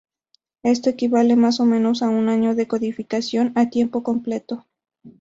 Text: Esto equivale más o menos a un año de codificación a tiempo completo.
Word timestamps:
Esto 0.63 0.89
equivale 0.89 1.35
más 1.35 1.59
o 1.59 1.65
menos 1.65 2.01
a 2.01 2.09
un 2.09 2.27
año 2.27 2.55
de 2.55 2.67
codificación 2.67 3.51
a 3.53 3.69
tiempo 3.69 4.01
completo. 4.01 4.65